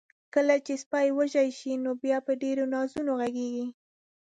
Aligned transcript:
کله 0.33 0.55
چې 0.65 0.73
سپی 0.83 1.07
وږي 1.17 1.47
شي، 1.57 1.71
نو 1.83 1.91
بیا 2.03 2.17
په 2.25 2.31
ډیرو 2.41 2.63
نازونو 2.73 3.11
غږیږي. 3.19 3.67